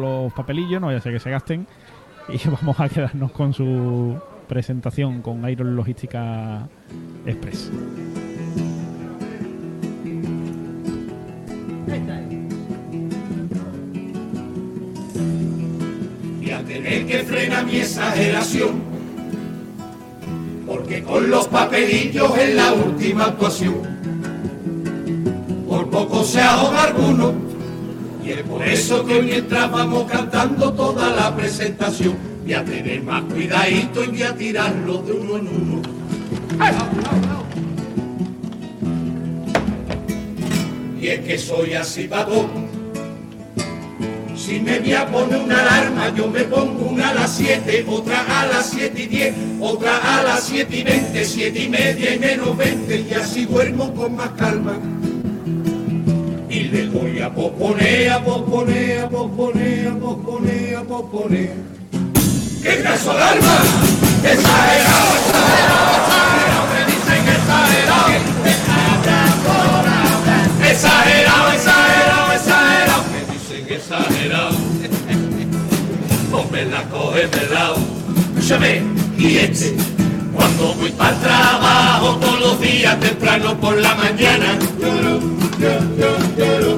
[0.00, 1.66] los papelillos, no vaya a ser que se gasten.
[2.28, 6.68] Y vamos a quedarnos con su presentación con Iron Logística
[7.24, 7.70] Express.
[16.40, 18.80] y a tener que frenar mi exageración.
[20.64, 23.74] Porque con los papelillos en la última actuación,
[25.68, 27.45] por poco se ahoga alguno.
[28.26, 33.22] Y es por eso que mientras vamos cantando toda la presentación, voy a tener más
[33.22, 35.82] cuidadito y voy a tirarlo de uno en uno.
[41.00, 42.66] Y es que soy así todo
[44.46, 48.42] si me voy a poner una alarma, yo me pongo una a las 7, otra
[48.42, 52.18] a las 7 y 10, otra a las 7 y 20, 7 y media y
[52.20, 54.78] menos 20, y así duermo con más calma.
[56.66, 61.54] Y le voy a posponer, a posponer, a posponer, a posponer, a posponer.
[62.60, 63.56] ¡Qué caso alarma!
[64.24, 66.66] ¡Exagerado, exagerado, exagerado!
[66.74, 68.08] Me dicen exagerado.
[70.68, 73.04] Exagerado, exagerado, exagerado.
[73.12, 74.56] Me dicen exagerado.
[76.32, 77.76] O me la coge de lado.
[78.34, 78.82] Escúchame,
[79.16, 79.76] y este,
[80.36, 84.58] cuando voy para el trabajo todos los días temprano por la mañana.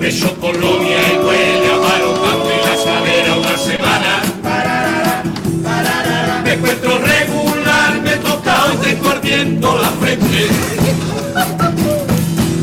[0.00, 2.14] Echo colonia y huele a barro
[2.46, 4.22] y la escalera una semana.
[6.44, 10.48] Me encuentro regular, me toca hoy tengo ardiendo la frente.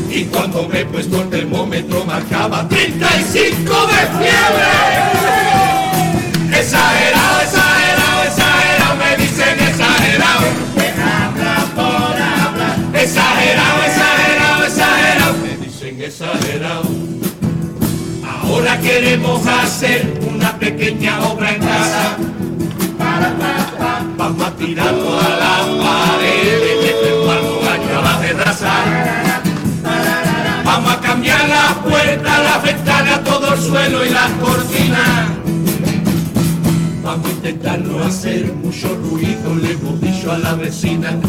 [0.10, 4.74] Y cuando me he puesto el termómetro marcaba 35 de fiebre.
[6.58, 7.05] Exagerado,
[16.16, 16.86] exagerado.
[18.24, 22.18] Ahora queremos hacer una pequeña obra en casa.
[24.18, 28.74] Vamos a tirar todas las paredes de este cuarto año a la terraza.
[30.64, 35.30] Vamos a cambiar las puertas, las ventanas, todo el suelo y las cortinas.
[37.04, 41.20] Vamos a intentar no hacer mucho ruido, le hemos dicho a la vecina.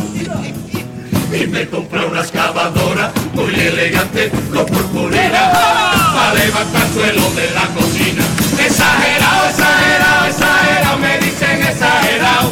[1.33, 5.51] Y me compré una excavadora muy elegante con purpurina
[6.15, 8.23] para levantar suelo de la cocina.
[8.59, 12.51] Exagerado, exagerado, exagerado, me dicen exagerado.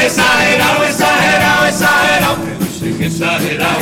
[0.00, 3.80] Exagerado, exagerado, exagerado, me dicen exagerado.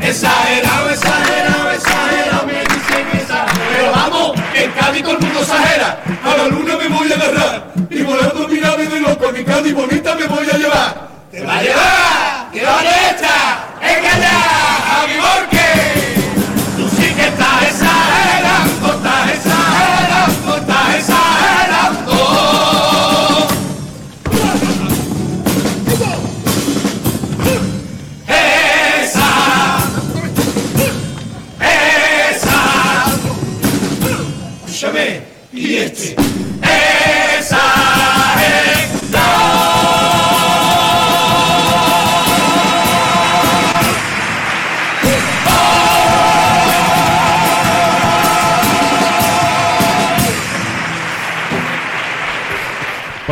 [0.00, 3.60] Exagerado, exagerado, exagerado, me dicen exagerado.
[3.72, 6.02] Pero vamos, en Cádiz todo el mundo exagera.
[6.50, 6.85] Luna me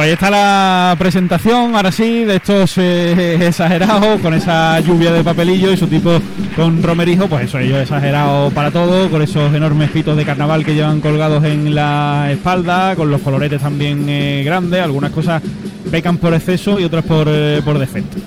[0.04, 5.72] Ahí está la presentación, ahora sí, de estos eh, exagerados, con esa lluvia de papelillo
[5.72, 6.18] y su tipo
[6.54, 10.74] con romerijo, pues eso, ellos exagerados para todo, con esos enormes pitos de carnaval que
[10.74, 15.42] llevan colgados en la espalda, con los coloretes también eh, grandes, algunas cosas
[15.90, 18.18] pecan por exceso y otras por, eh, por defecto.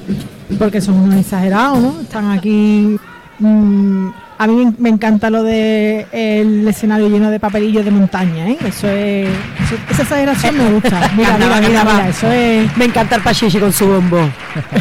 [0.58, 2.02] Porque son exagerados, ¿no?
[2.02, 2.98] Están aquí.
[3.38, 4.08] mm,
[4.40, 8.58] a mí me- encanta lo de el escenario lleno de papelillos de montaña, ¿eh?
[8.66, 9.28] Eso es.
[9.28, 11.12] eso- esa exageración me gusta.
[11.18, 12.78] Mira, mira, mira, mira, eso es.
[12.78, 14.30] Me encanta el Pachichi con su bombo.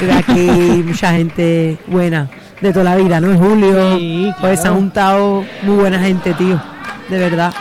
[0.01, 2.29] De aquí mucha gente buena
[2.61, 3.31] de toda la vida, ¿no?
[3.33, 6.61] En Julio, Sí, pues se han juntado muy buena gente, tío.
[7.09, 7.53] De verdad.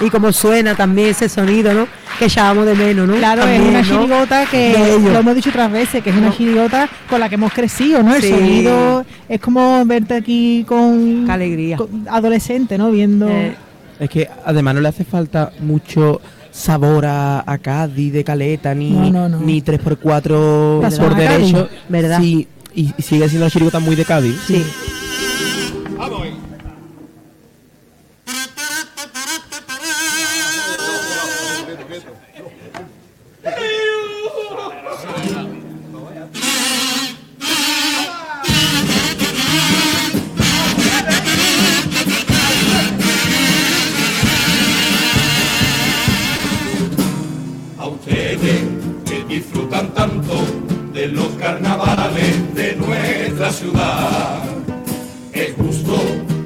[0.00, 1.86] Y como suena también ese sonido, ¿no?
[2.18, 3.14] Que echábamos de menos, ¿no?
[3.16, 3.88] Claro, También, es una ¿no?
[4.06, 6.34] chirigota que lo hemos dicho otras veces, que es una No.
[6.36, 8.14] chirigota con la que hemos crecido, ¿no?
[8.14, 8.30] El Sí.
[8.30, 11.76] sonido es como verte aquí con, Qué alegría.
[11.76, 12.90] con adolescente, ¿no?
[12.90, 13.28] Viendo.
[13.28, 13.56] Eh,
[14.00, 16.20] Es que además no le hace falta mucho
[16.50, 19.40] sabor a, a Cádiz de caleta, ni, No, no, no.
[19.40, 21.68] ni 3x4 Pasó por derecho.
[21.88, 22.20] ¿verdad?
[22.20, 24.36] Sí, y, y sigue siendo una chirigota muy de Cádiz.
[24.46, 24.64] sí.
[51.44, 54.42] Carnavales de nuestra ciudad.
[55.32, 56.00] Es justo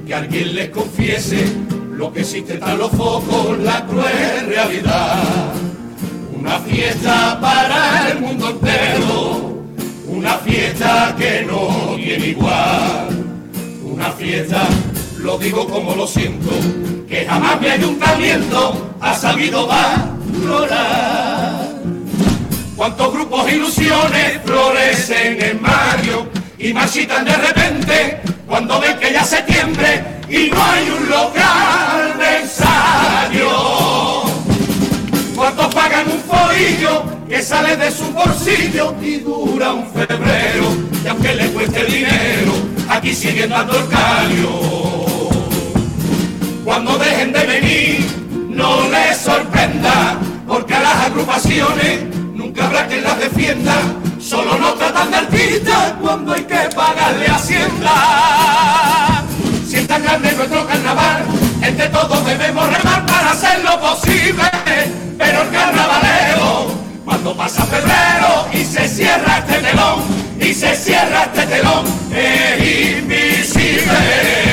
[0.05, 1.47] que alguien les confiese
[1.93, 5.53] lo que existe tras los focos, la cruel realidad.
[6.35, 9.63] Una fiesta para el mundo entero,
[10.09, 13.09] una fiesta que no tiene igual.
[13.85, 14.67] Una fiesta,
[15.19, 16.51] lo digo como lo siento,
[17.09, 21.68] que jamás mi ayuntamiento ha sabido valorar.
[22.79, 26.29] Cuántos grupos ilusiones florecen en mayo
[26.59, 33.51] y marchitan de repente cuando ven que ya septiembre y no hay un local ensayo.
[35.35, 40.69] ¿Cuántos pagan un forillo que sale de su bolsillo y dura un febrero?
[41.05, 42.53] Y aunque le cueste dinero,
[42.89, 44.88] aquí siguen dando el.
[53.15, 53.75] Defienda.
[54.21, 59.25] Solo no tratan de artistas cuando hay que pagarle hacienda.
[59.67, 61.25] Si es tan grande nuestro carnaval,
[61.63, 64.45] entre todos debemos remar para hacerlo posible.
[65.17, 66.71] Pero el carnavalero,
[67.05, 70.03] cuando pasa febrero y se cierra este telón,
[70.41, 74.48] y se cierra este telón, es invisible.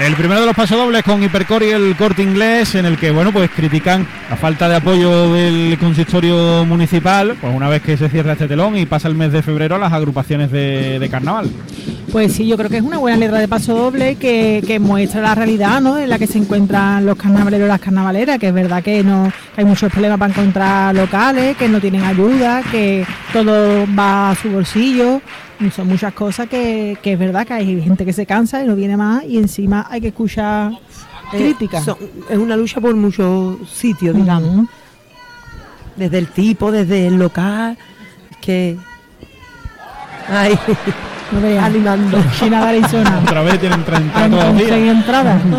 [0.00, 3.32] El primero de los pasodobles con Hipercore y el corte inglés, en el que bueno
[3.32, 8.32] pues critican la falta de apoyo del consistorio municipal, pues una vez que se cierra
[8.34, 11.50] este telón y pasa el mes de febrero las agrupaciones de carnaval.
[12.12, 15.20] Pues sí, yo creo que es una buena letra de paso doble que, que muestra
[15.20, 15.98] la realidad ¿no?
[15.98, 19.30] en la que se encuentran los carnavaleros y las carnavaleras, que es verdad que no
[19.54, 24.34] que hay muchos problemas para encontrar locales, que no tienen ayuda, que todo va a
[24.36, 25.20] su bolsillo.
[25.60, 28.66] Y son muchas cosas que, que es verdad que hay gente que se cansa y
[28.66, 30.72] no viene más y encima hay que escuchar
[31.32, 31.84] Eh, críticas.
[31.84, 31.98] son-
[32.30, 34.48] es una lucha por muchos sitios, digamos.
[34.50, 34.68] Ujú.
[35.96, 37.76] Desde el tipo, desde el local.
[38.40, 38.76] Que.
[40.28, 40.58] Ay,
[41.32, 41.64] No veas.
[41.64, 42.18] animando.
[42.38, 43.20] China de Arizona.
[43.22, 44.52] Otra vez tienen 30 Han todavía.
[44.60, 45.42] conseguido entradas.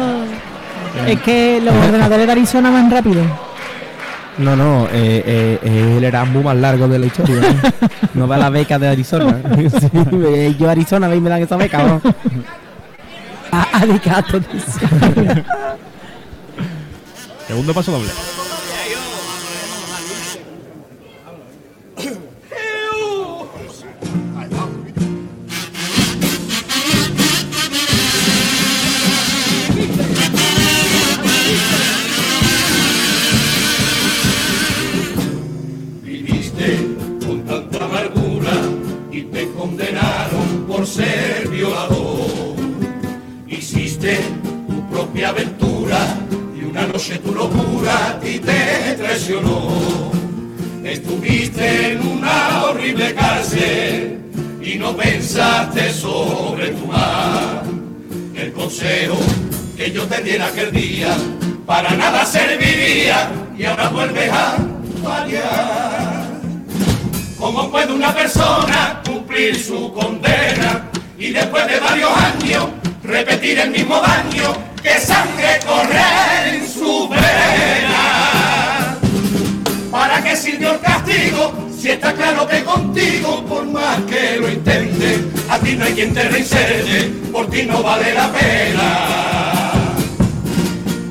[1.08, 3.22] Es que los ordenadores de Arizona van rápido.
[4.40, 7.36] No, no, eh, eh, es el Erasmus más largo de la historia.
[7.36, 7.52] No,
[8.22, 9.38] no va a la beca de Arizona.
[9.58, 11.84] Sí, eh, yo a Arizona, veis, me dan esa beca.
[11.84, 12.02] ¿no?
[13.52, 14.80] A- Alicato, dice.
[17.48, 18.10] Segundo pasodoble.
[18.10, 18.39] Viviste
[60.00, 61.14] yo te aquel día
[61.66, 64.56] para nada serviría y ahora vuelves a
[65.04, 66.30] fallar.
[67.38, 72.68] ¿Cómo puede una persona cumplir su condena y después de varios años
[73.04, 78.98] repetir el mismo daño que sangre correr en su vena?
[79.92, 81.68] ¿Para qué sirvió el castigo?
[81.78, 86.14] Si está claro que contigo, por más que lo intente, a ti no hay quien
[86.14, 89.59] te reinserte, por ti no vale la pena.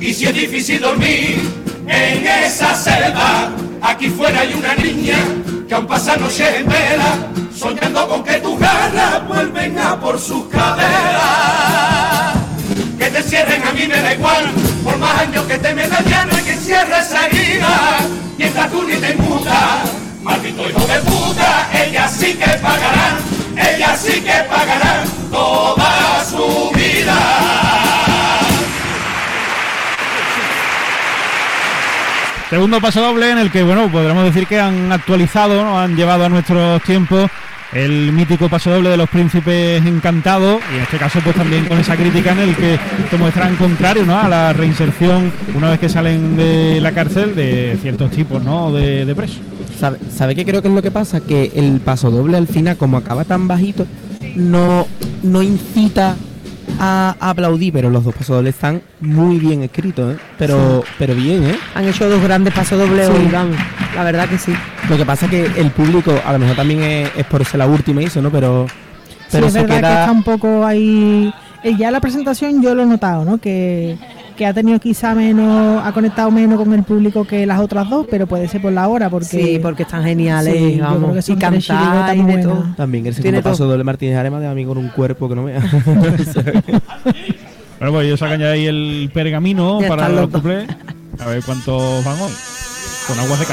[0.09, 1.39] Y si es difícil dormir
[1.85, 5.17] en esa selva, aquí fuera hay una niña
[5.67, 10.47] que aún pasa noches en vela, soñando con que tus garras vuelven a por sus
[10.47, 12.33] caderas.
[12.97, 14.49] Que te cierren a mí me da igual,
[14.83, 17.99] por más años que te metas ya no hay que cierre esa herida,
[18.35, 19.91] mientras tú ni te mudas.
[20.23, 23.19] Maldito hijo de puta, ella sí que pagará,
[23.55, 27.48] ella sí que pagará toda su vida.
[32.49, 35.79] Segundo pasodoble en el que, bueno, podremos decir que han actualizado, ¿no?
[35.79, 37.29] han llevado a nuestros tiempos
[37.73, 41.95] el mítico pasodoble de los príncipes encantados y en este caso pues también con esa
[41.95, 42.79] crítica en el que
[43.11, 44.17] te muestran contrario ¿no?
[44.17, 48.71] a la reinserción una vez que salen de la cárcel de ciertos tipos ¿no?
[48.71, 49.41] de, de presos.
[49.79, 51.21] ¿Sabe, ¿Sabe qué creo que es lo que pasa?
[51.21, 53.85] Que el paso doble al final, como acaba tan bajito,
[54.35, 54.87] no,
[55.21, 56.15] no incita
[56.79, 60.19] a, aplaudir, pero los dos pasodobles están muy bien escritos, ¿eh?
[60.37, 61.59] Pero, pero bien, ¿eh?
[61.75, 63.57] Han hecho dos grandes pasos doble hoy, vamos.
[63.95, 64.53] La verdad que sí.
[64.89, 67.59] Lo que pasa es que el público, a lo mejor también es, es por ser
[67.59, 68.31] la última y eso, ¿no?
[68.31, 68.65] Pero,
[69.31, 71.33] pero sí, es que está un poco ahí.
[71.63, 73.37] eh, ya la presentación yo lo he notado, ¿no?
[73.37, 73.97] Que,
[74.39, 78.07] que ha tenido quizá menos, ha conectado menos con el público que las otras dos,
[78.09, 81.11] pero puede ser por la hora, porque Sí, porque están geniales, Sí, yo creo vamos.
[81.11, 82.65] que y son cantar y de todo.
[82.77, 83.51] También el Tiene segundo todo.
[83.51, 85.61] paso doble Martínez Arema de a mí con un cuerpo que no vea.
[87.79, 90.67] Bueno, pues ellos sacan ya ahí el pergamino Ya para los cuplés.
[91.19, 92.31] A ver cuántos van hoy.
[93.07, 93.45] Con aguas de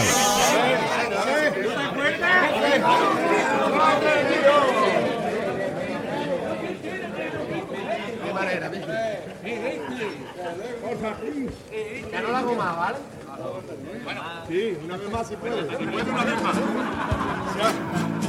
[12.36, 12.56] calle.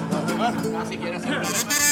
[0.10, 1.87] Vamos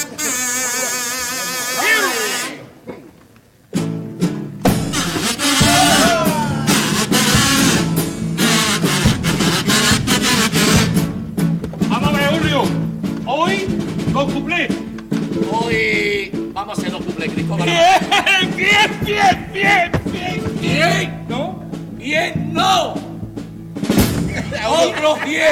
[25.05, 25.45] Otros 10.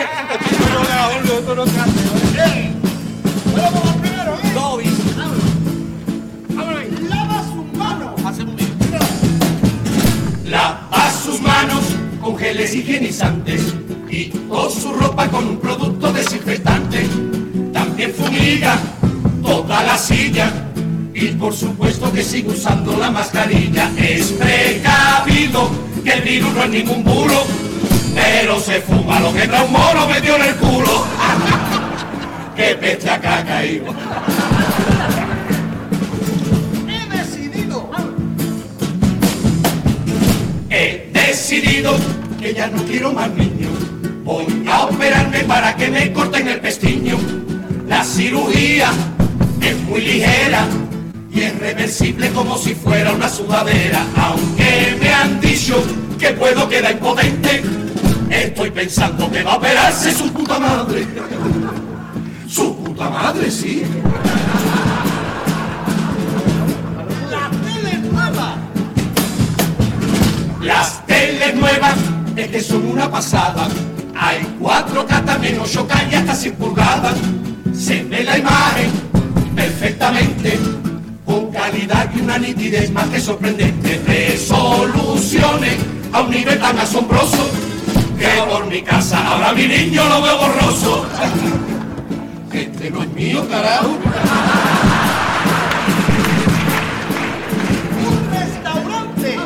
[4.56, 4.92] No, dice.
[7.08, 8.26] Lava sus manos.
[8.26, 8.72] Hacemos bien.
[10.46, 11.84] Lava sus manos
[12.20, 13.76] con geles higienizantes
[14.10, 17.06] y con su ropa con un producto desinfectante.
[17.72, 18.80] También fumiga
[19.44, 20.52] toda la silla
[21.14, 23.92] y por supuesto que sigue usando la mascarilla.
[23.98, 25.70] Es precavido
[26.04, 27.44] que el virus no es ningún bulo,
[28.24, 31.06] pero se fuma lo que un mono metió en el culo.
[32.56, 33.86] ¡Qué peste acá ha caído!
[36.88, 37.92] He decidido.
[40.70, 41.96] He decidido
[42.40, 43.74] que ya no quiero más niños.
[44.24, 47.18] Voy a operarme para que me corten el pestiño.
[47.88, 48.92] La cirugía
[49.62, 50.66] es muy ligera
[51.34, 54.06] y es reversible como si fuera una sudadera.
[54.16, 55.76] Aunque me han dicho
[56.18, 57.62] que puedo quedar impotente,
[58.42, 61.06] estoy pensando que va a operarse su puta madre.
[62.48, 63.84] Su puta madre, sí.
[67.30, 68.56] La tele nueva.
[70.62, 71.96] Las teles nuevas
[72.36, 73.68] es que son una pasada.
[74.16, 77.16] Hay cuatro k menos 8K y hasta 100 pulgadas.
[77.76, 78.92] Se ve la imagen
[79.56, 80.60] perfectamente,
[81.26, 84.02] con calidad y una nitidez más que sorprendente.
[84.06, 85.78] Resoluciones
[86.12, 87.50] a un nivel tan asombroso
[88.18, 91.06] que por mi casa ahora mi niño lo veo borroso.
[92.52, 93.98] Este no es mío, carajo.
[98.00, 99.38] Un restaurante.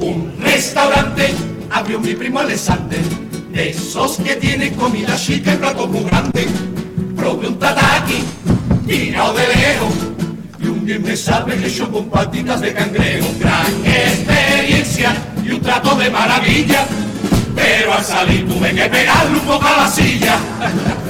[0.00, 1.34] Un restaurante
[1.70, 3.00] abrió mi primo Alexander,
[3.52, 6.46] de esos que tienen comida chica y platos muy grandes.
[7.16, 8.24] Probé un tataki,
[8.86, 9.94] tirado de lejos,
[10.86, 13.26] bien me sabe hecho con patitas de cangrejo.
[13.40, 16.86] Gran experiencia y un trato de maravilla,
[17.56, 20.38] pero al salir tuve que pegarle un poco a la silla.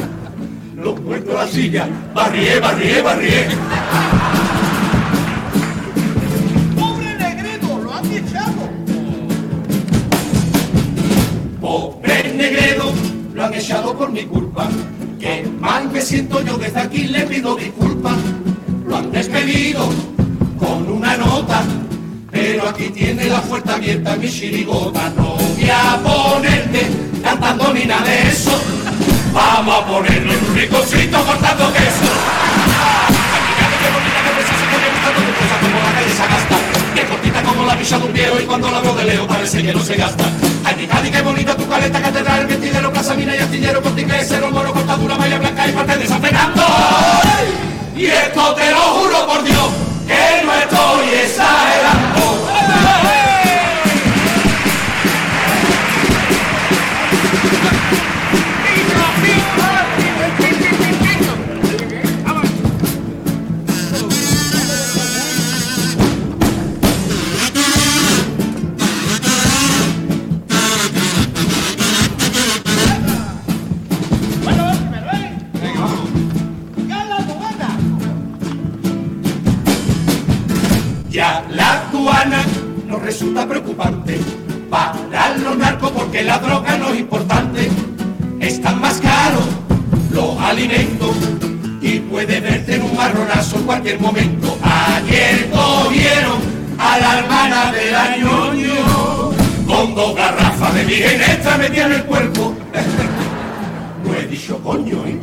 [0.76, 3.49] Lo puesto a la silla, barrié, barrié, barrié.
[6.78, 8.68] Pobre Negredo, lo han echado.
[11.61, 12.92] Pobre Negredo,
[13.35, 14.68] lo han echado por mi culpa.
[15.18, 17.95] Qué mal me siento yo desde aquí, le pido disculpas.
[23.86, 25.12] Abierta mi chirigota.
[25.16, 26.90] No voy a ponerte
[27.22, 28.50] cantando ni nada de eso.
[29.32, 32.10] Vamos a ponerle un ricocito cortando queso.
[36.94, 39.62] Que cortita como la bicha de un viejo y cuando la veo de leo parece
[39.62, 40.24] que no se gasta.
[40.64, 44.00] Ay, mi Cádiz, qué bonita tu caleta, catedral, el vestidero, plaza, mina y astillero, corte
[44.00, 46.06] inglés, cero, moro, cortadura, malla blanca y parte de.
[47.96, 49.68] Y esto te lo juro por Dios,
[50.08, 53.25] que no estoy exagerando.
[81.16, 82.44] Ya la aduana
[82.87, 84.20] nos resulta preocupante.
[84.68, 87.70] Para los narcos porque la droga no es importante.
[88.38, 89.46] Están más caros
[90.11, 91.16] los alimentos
[91.80, 94.58] y puede verte en un marronazo en cualquier momento.
[94.62, 96.37] Ayer cogieron
[96.78, 99.32] a la hermana de la ñoño
[99.66, 102.54] con dos garrafas de virgen extra metida en el cuerpo.
[104.04, 105.18] No he dicho coño, ¿eh?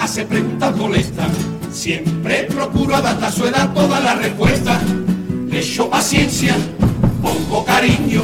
[0.00, 1.28] Hace preguntas molestas.
[1.70, 4.80] Siempre procuro a su edad toda la respuesta.
[5.48, 6.56] Le echo paciencia,
[7.22, 8.22] pongo cariño,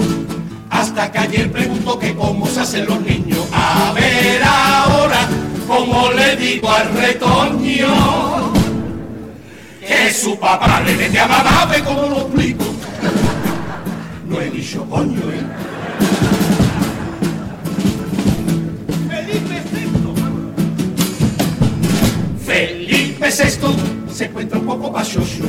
[0.71, 3.47] hasta que ayer pregunto que cómo se hacen los niños.
[3.53, 5.29] A ver ahora,
[5.69, 8.53] cómo le digo al retoño,
[9.81, 12.65] que su papá le mete a mamá, ve cómo lo explico.
[14.29, 16.36] No he dicho coño, ¿eh?
[23.37, 25.45] Felipe VI se encuentra un poco pachocho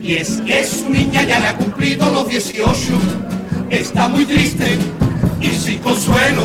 [0.00, 2.74] y es que su niña ya le ha cumplido los 18.
[3.70, 4.76] Está muy triste
[5.40, 6.42] y sin consuelo,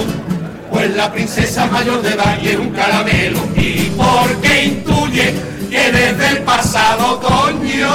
[0.70, 3.40] pues la princesa mayor de y es un caramelo.
[3.56, 5.34] Y porque intuye
[5.72, 7.90] que desde el pasado otoño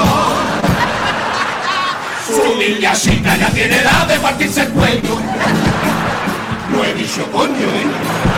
[2.27, 5.21] su niña ya tiene edad de partirse el cuello.
[6.73, 8.38] No he dicho coño, ¿eh?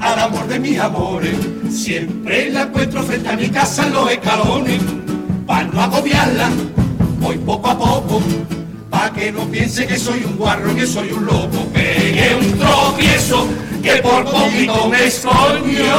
[0.00, 1.36] Al amor de mis amores.
[1.70, 4.80] Siempre la encuentro frente a mi casa en los escalones.
[5.46, 6.48] Para no agobiarla,
[7.20, 8.22] voy poco a poco.
[8.88, 11.66] Pa' que no piense que soy un guarro, que soy un loco.
[11.74, 13.46] Pegué un tropiezo
[13.82, 15.94] que por poquito me escoño.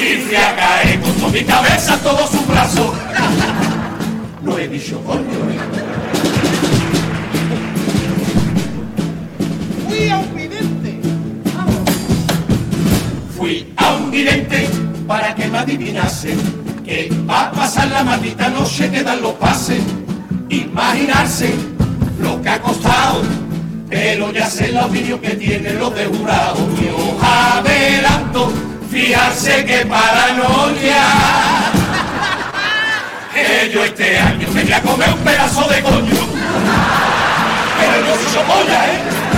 [0.00, 2.92] Y a caer con mi cabeza todos sus brazos.
[4.42, 5.38] No he dicho coño,
[15.06, 16.34] para que me adivinase
[16.84, 19.82] que va a pasar la maldita noche que dan los pases.
[20.48, 21.54] Imaginarse
[22.18, 23.22] lo que ha costado,
[23.88, 26.56] pero ya sé la opinión que tienen los de jurado.
[26.80, 28.52] Y os adelanto,
[28.90, 31.04] fijarse que paranoia.
[33.34, 36.20] Que yo este año me voy a comer un pedazo de coño.
[37.78, 39.37] Pero no soy polla, ¿eh?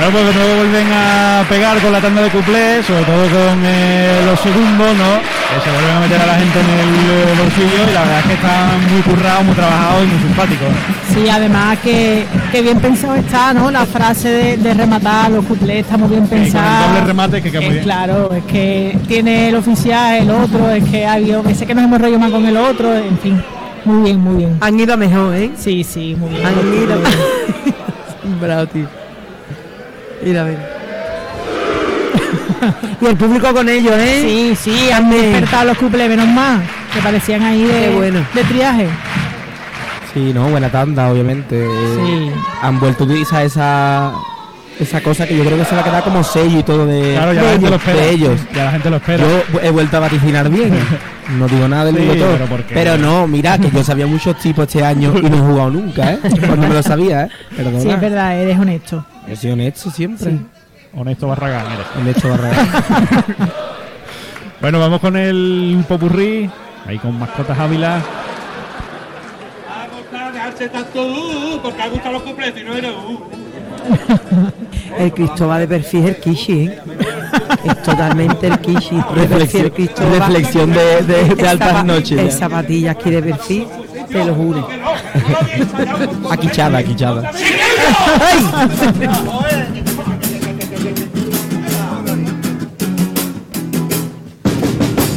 [0.00, 3.62] Bueno, pues de nuevo vuelven a pegar con la tanda de cuplés, sobre todo con
[3.66, 5.39] eh, los segundos, ¿no?
[5.50, 8.18] Que se vuelven a meter a la gente en el eh, bolsillo y la verdad
[8.20, 10.68] es que están muy currados, muy trabajados y muy simpáticos.
[11.12, 13.70] Sí, además que, que bien pensado está, ¿no?
[13.70, 16.88] La frase de, de rematar los cuplés está muy bien pensada.
[16.88, 17.82] doble remate que queda muy bien.
[17.84, 21.74] Claro, es que tiene el oficial, el otro, es que ha habido, que sé que
[21.74, 23.42] nos hemos reído más con el otro, en fin.
[23.84, 24.56] Muy bien, muy bien.
[24.60, 25.50] Han ido a mejor, ¿eh?
[25.58, 26.46] Sí, sí, muy bien.
[26.46, 26.96] Han ido.
[28.40, 28.86] Bravo, tío.
[30.22, 30.69] Mira, a ver.
[33.00, 34.22] y el público con ellos, ¿eh?
[34.22, 36.60] Sí, sí, han despertado los cuplés, menos más,
[36.94, 38.20] que parecían ahí de, bueno.
[38.34, 38.88] de triaje.
[40.12, 41.64] Sí, no, buena tanda, obviamente.
[41.64, 42.30] Sí.
[42.62, 44.12] Han vuelto a utilizar esa
[44.80, 47.12] esa cosa que yo creo que se va a quedar como sello y todo de,
[47.12, 48.00] Claro, ya de la gente lo ellos, espera.
[48.00, 48.40] de ellos.
[48.54, 49.24] Ya la gente lo espera.
[49.24, 50.72] Yo he vuelto a vaticinar bien.
[51.38, 52.32] No digo nada del Sí, mundo todo.
[52.32, 52.74] pero ¿por qué?
[52.74, 56.14] Pero no, mira, que yo sabía muchos tipos este año y no he jugado nunca,
[56.14, 56.18] ¿eh?
[56.22, 57.28] Pues no me lo sabía, ¿eh?
[57.56, 57.80] Perdona.
[57.80, 59.06] Sí, es verdad, eres honesto.
[59.28, 60.28] Yo soy honesto siempre.
[60.28, 60.40] Sí.
[60.96, 61.86] Honesto Barragán, eres.
[61.98, 62.68] Honesto Barragán.
[64.60, 66.50] Bueno, vamos con el popurrí,
[66.86, 67.96] ahí con mascotas Ávila.
[67.96, 73.18] Ha gustado dejarse tanto uh, porque ha gustado los cumpleaños y no era uh.
[74.98, 76.78] El Cristóbal de perfil es el Kishi, ¿eh?
[77.64, 78.96] Es totalmente el Kishi.
[78.96, 80.12] De Reflexión, el Cristóbal.
[80.18, 82.18] reflexión de, de- de El altas noches.
[82.20, 82.36] El ya.
[82.36, 83.66] zapatilla aquí de perfil,
[84.10, 84.68] te lo juro.
[86.30, 87.30] Aquichada, aquichada.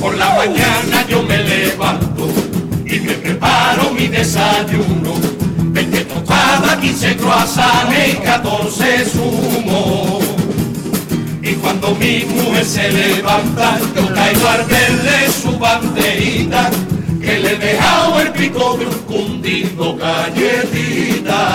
[0.02, 2.28] Por la mañana yo me levanto
[2.86, 5.14] y me preparo mi desayuno.
[5.58, 10.20] 20 tostadas, 15 croissants y 14 zumo.
[11.42, 16.72] Y cuando mi mujer se levanta, yo caigo al verle su banderita,
[17.22, 21.52] que le he dejado el pico de un cundido galletita.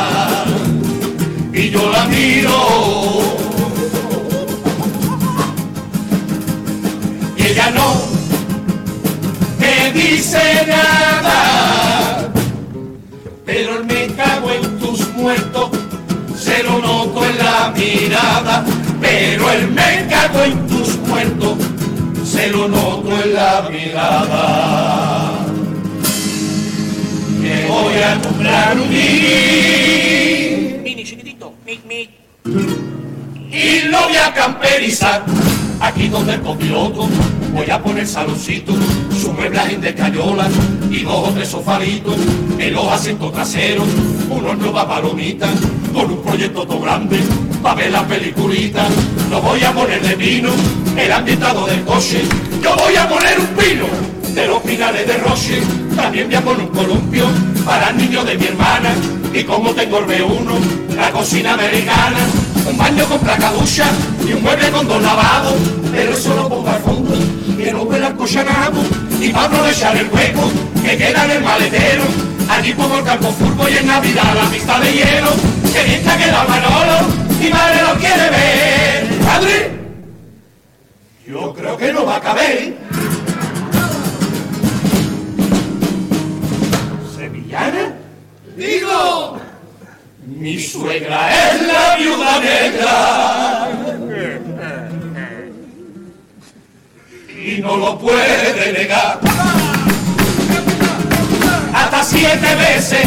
[1.52, 3.57] Y yo la miro.
[7.58, 7.94] Ella no
[9.58, 12.30] me dice nada,
[13.44, 15.70] pero me cago en tus muertos,
[16.36, 18.64] se lo noto en la mirada,
[19.00, 21.58] pero el me cago en tus muertos
[22.24, 25.44] se lo noto en la mirada.
[27.42, 32.97] Que voy a comprar un mini Mini chiquitito, mi, mi.
[33.50, 35.24] Y lo voy a camperizar.
[35.80, 37.08] Aquí donde el copiloto
[37.52, 38.72] voy a poner saloncito,
[39.20, 40.50] su mueblaje de cayolas
[40.90, 42.16] y dos o tres sofalitos,
[42.58, 43.86] en los asientos traseros,
[44.28, 45.50] unos nuevas palomitas,
[45.92, 47.20] con un proyecto todo grande,
[47.62, 48.86] para ver la peliculita.
[49.30, 50.50] No voy a poner de vino
[50.96, 52.22] el ambientado del coche,
[52.62, 53.86] yo voy a poner un pino
[54.34, 55.60] de los finales de Roche,
[55.96, 57.24] también voy a poner un columpio
[57.64, 58.94] para el niño de mi hermana,
[59.32, 62.18] y como tengo el B1, la cocina americana,
[62.68, 63.86] un baño con placa ducha
[64.26, 65.54] y un mueble con dos lavados,
[65.90, 67.14] pero eso lo pongo al fondo,
[67.56, 68.82] que no huela el cochanamo,
[69.20, 70.50] y para aprovechar el hueco
[70.82, 72.02] que queda en el maletero,
[72.48, 75.30] allí pongo el campo fútbol y en Navidad la pista de hielo,
[75.72, 77.08] que bien quedado Manolo,
[77.40, 79.18] mi madre lo quiere ver.
[79.24, 79.78] ¡Padre!
[81.26, 82.76] Yo creo que no va a caber.
[87.14, 87.94] ¿Sevillana?
[88.56, 89.37] Digo,
[90.38, 93.68] mi suegra es la viuda negra.
[97.44, 99.20] Y no lo puede negar.
[101.74, 103.06] Hasta siete veces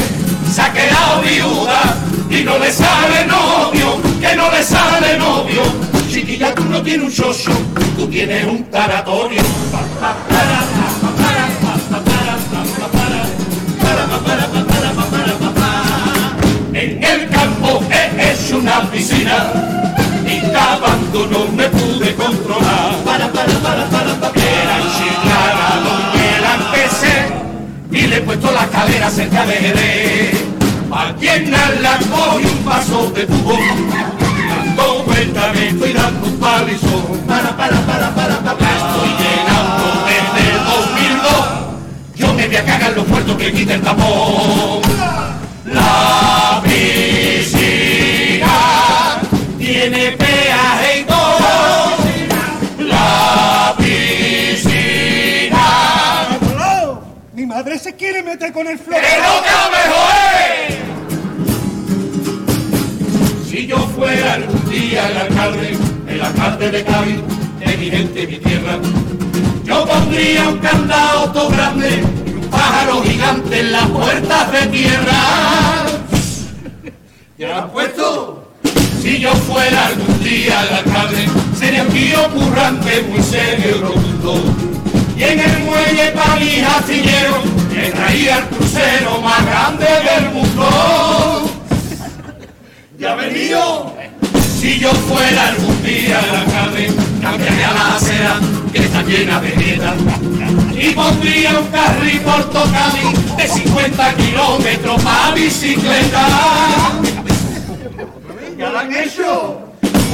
[0.53, 1.95] se ha quedado viuda
[2.29, 5.61] y no le sale novio, que no le sale novio.
[6.09, 7.51] Chiquilla, tú no tienes un chocho,
[7.95, 9.41] tú tienes un taratorio.
[18.61, 19.51] Una piscina
[20.25, 22.91] y cavando no me pude controlar.
[24.35, 27.15] Era enchilada donde la empecé
[27.91, 30.43] y le he puesto la cadera cerca de Jerez.
[30.89, 33.57] Pa' llenarla con un paso de tubo,
[34.49, 37.21] dando vuelta me estoy dando un palizón.
[37.27, 41.31] Para, para, para, para, para, La estoy llenando desde el 2002.
[42.15, 44.40] Yo me voy a cagar los muertos que quita el tapón.
[66.41, 67.19] Alcalde de Cádiz,
[67.59, 68.79] de mi gente, mi tierra,
[69.63, 75.85] yo pondría un candado todo grande y un pájaro gigante en las puertas de tierra.
[77.37, 78.53] ¿Ya lo han puesto?
[79.01, 81.27] Si yo fuera algún día el alcalde,
[81.57, 84.41] sería un tío currante muy serio y rotundo.
[85.15, 87.37] Y en el muelle para mi astillero,
[87.75, 91.51] le traía el crucero más grande del mundo.
[92.97, 93.95] ¿Ya venido?
[94.59, 95.70] Si yo fuera algún
[97.21, 98.39] cambiaría la acera
[98.71, 99.51] que está llena de
[100.81, 106.27] y pondría un carril portocali de 50 kilómetros para bicicleta.
[108.57, 109.61] ¿Ya lo han hecho?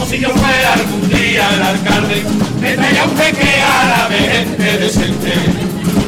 [0.01, 2.23] O si yo fuera algún día el alcalde,
[2.61, 5.33] me traía un jeque árabe, gente decente,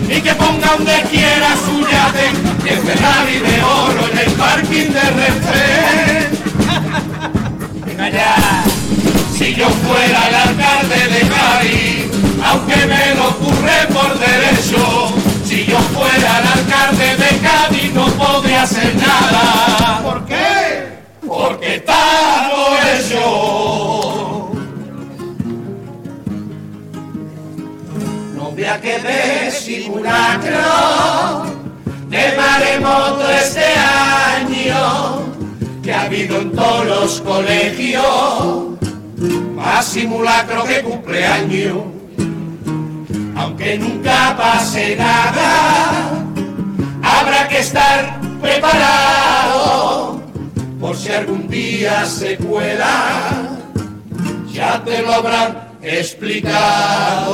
[0.10, 2.32] y que ponga donde quiera su yate,
[2.66, 6.30] y el Ferrari de oro en el parking de Renfe.
[7.86, 8.79] Venga ya.
[9.40, 12.12] Si yo fuera el alcalde de Cádiz,
[12.44, 15.14] aunque me lo ocurre por derecho,
[15.46, 20.02] si yo fuera el alcalde de Cádiz no podría hacer nada.
[20.04, 20.90] ¿Por qué?
[21.26, 22.52] Porque está
[22.98, 24.52] hecho.
[28.36, 31.46] No voy a que de simulacro
[32.10, 35.22] de maremoto este año
[35.82, 38.79] que ha habido en todos los colegios
[39.72, 41.78] más simulacro que cumpleaños
[43.36, 46.10] aunque nunca pase nada
[47.04, 50.24] habrá que estar preparado
[50.80, 53.48] por si algún día se cuela
[54.52, 57.30] ya te lo habrán explicado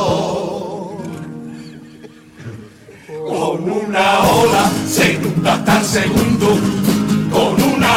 [3.08, 6.95] con una ola se inunda hasta segundo.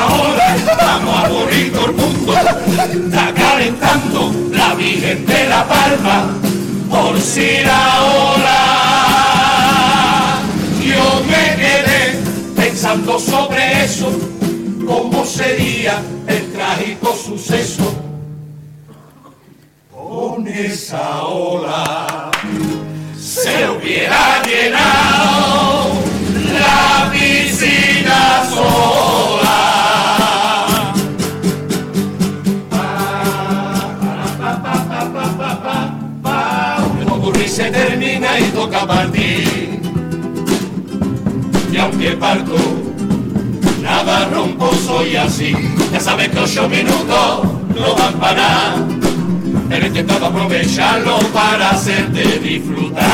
[0.09, 2.33] Ola vamos a morir todo el mundo.
[2.33, 6.35] Está calentando la Virgen de la Palma
[6.91, 8.03] por si la
[8.35, 8.59] ola.
[10.81, 12.19] Yo me quedé
[12.57, 14.11] pensando sobre eso,
[14.87, 18.09] cómo sería el trágico suceso
[19.93, 22.31] con esa ola
[23.19, 25.78] se hubiera llenado
[38.41, 39.81] me toca partir.
[41.73, 42.57] Y aunque parto,
[43.83, 45.55] nada rompo, soy así.
[45.93, 47.43] Ya sabes que ocho minutos
[47.75, 48.87] no van para nada.
[49.71, 53.07] He intentado aprovecharlo para hacerte disfrutar.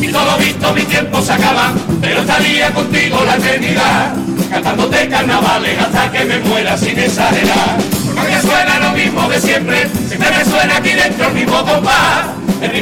[0.00, 4.14] Y todo visto, mi tiempo se acaba, pero estaría contigo la eternidad.
[4.50, 7.78] Cantándote carnavales hasta que me muera sin exagerar.
[8.14, 11.99] Porque suena lo mismo de siempre, siempre me suena aquí dentro el mismo compás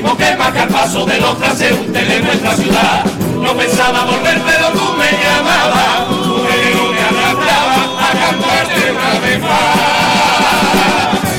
[0.08, 3.04] ritmo que marca el paso de los transeúntes de nuestra ciudad.
[3.42, 9.40] No pensaba volver, pero tú me llamabas, tú me me arrastraba a cantarte una vez
[9.40, 9.50] más.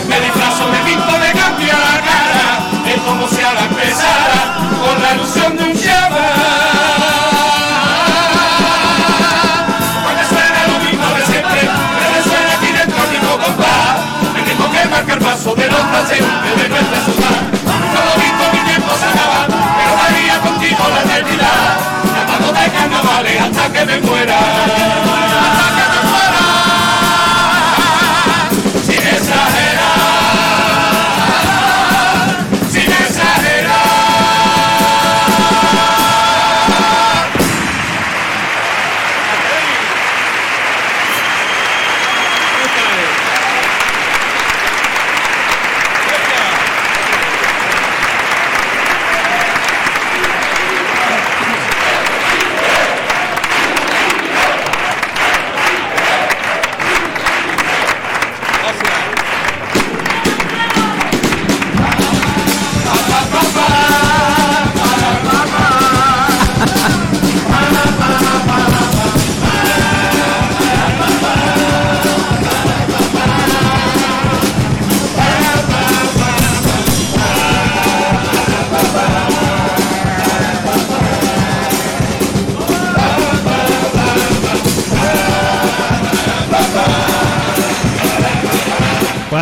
[0.08, 5.02] Me disfrazo, me pinto, me cambio la cara, es como si a la empezara con
[5.02, 5.80] la ilusión de un
[15.92, 16.29] Brasil.
[23.80, 25.29] que me muera.